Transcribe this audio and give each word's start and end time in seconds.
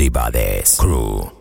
Divades 0.00 0.78
Crew. 0.78 1.39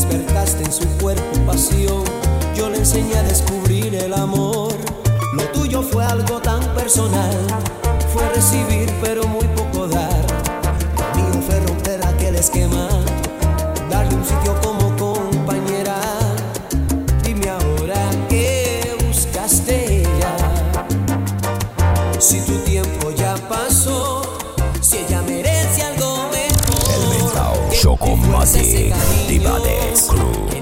despertaste 0.00 0.64
en 0.64 0.72
su 0.72 0.88
cuerpo 0.98 1.38
pasión, 1.44 2.04
yo 2.54 2.70
le 2.70 2.78
enseñé 2.78 3.16
a 3.16 3.22
descubrir 3.22 3.94
el 3.94 4.14
amor. 4.14 4.72
Lo 5.34 5.42
tuyo 5.52 5.82
fue 5.82 6.02
algo 6.04 6.40
tan 6.40 6.62
personal, 6.74 7.36
fue 8.12 8.26
recibir 8.30 8.90
pero 9.02 9.26
muy 9.26 9.46
poco 9.48 9.86
dar. 9.88 10.24
Lo 10.96 11.20
mío 11.20 11.42
fue 11.46 11.60
romper 11.60 12.00
aquel 12.06 12.36
esquema, 12.36 12.88
darle 13.90 14.14
un 14.14 14.24
sitio 14.24 14.58
con 14.62 14.69
Music, 28.40 28.94
Divades 29.28 30.08
Crew. 30.08 30.59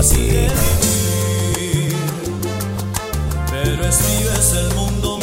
así. 0.00 0.30
Pero 3.50 3.84
es 3.84 3.98
vives 4.06 4.52
el 4.54 4.74
mundo 4.74 5.19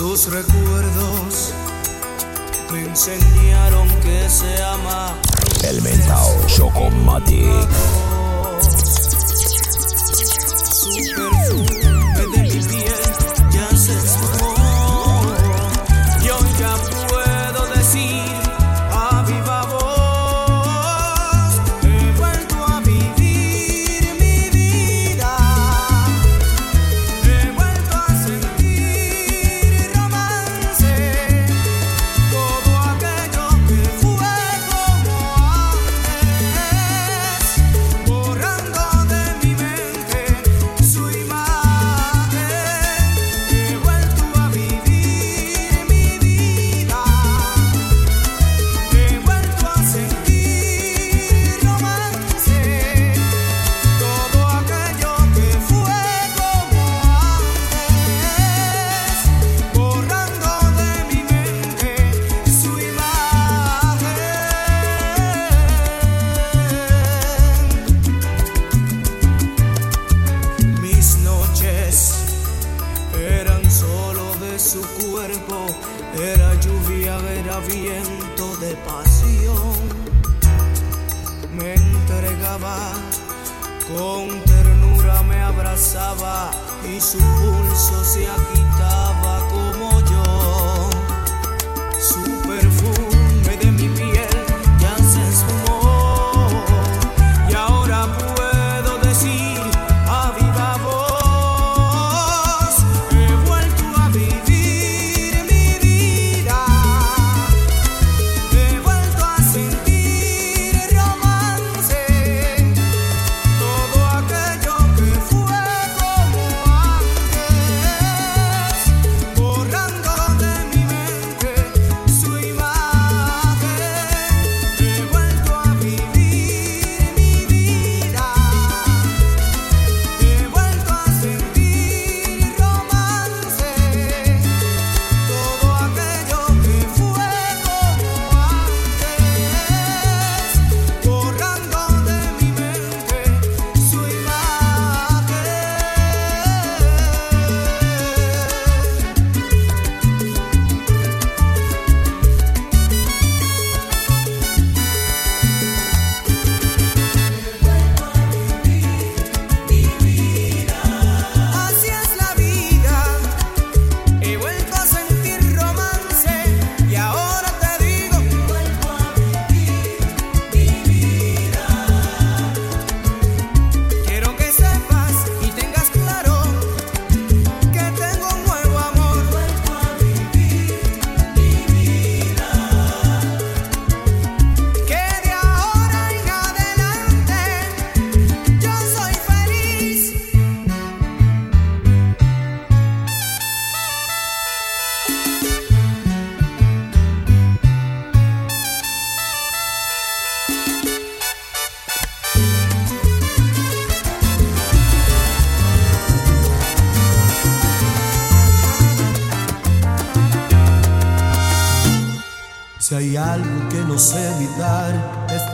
Sus 0.00 0.30
recuerdos 0.32 1.52
me 2.72 2.86
enseñaron 2.86 3.86
que 4.00 4.30
se 4.30 4.62
ama. 4.62 5.14
El 5.62 5.82
Mentao 5.82 6.46
Chocomatic. 6.46 7.68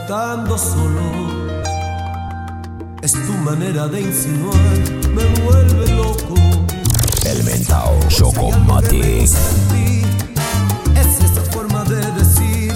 estando 0.07 0.57
solo. 0.57 1.61
Es 3.01 3.11
tu 3.11 3.33
manera 3.43 3.89
de 3.89 4.03
insinuar, 4.03 4.55
me 5.13 5.25
vuelve 5.43 5.95
loco. 5.97 6.35
El 7.25 7.43
mentao 7.43 7.99
Chocomatic. 8.07 9.03
Es 9.03 9.35
esa 10.95 11.41
forma 11.51 11.83
de 11.83 11.99
decir, 12.13 12.71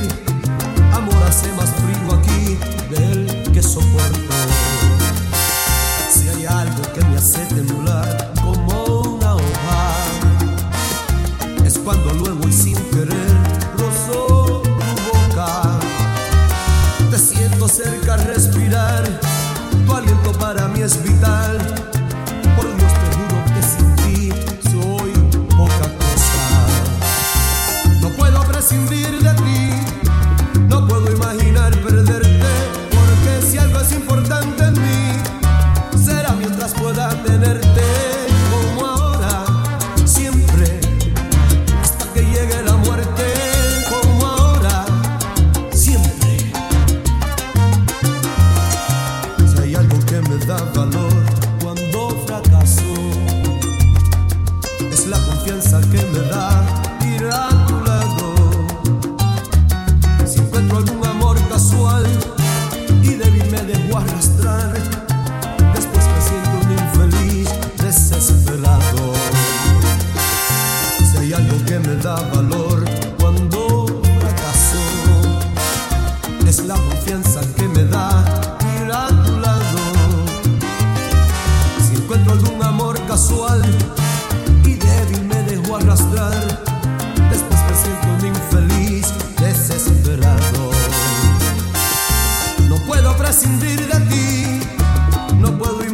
amor 0.91 1.23
hace 1.25 1.47
más 1.53 1.69
frío 1.69 2.19
aquí 2.19 2.57
del 2.89 3.49
que 3.53 3.63
soporta. 3.63 4.30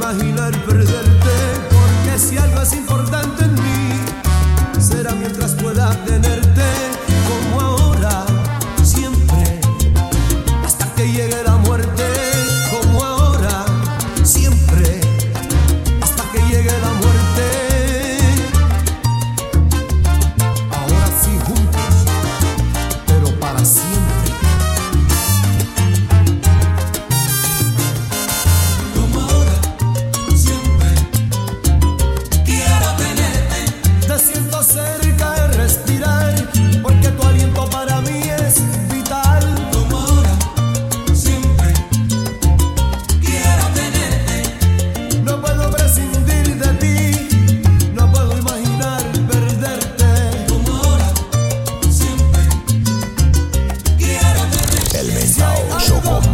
imaginar 0.07 0.53
perder 0.63 1.06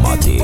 Matic. 0.03 0.43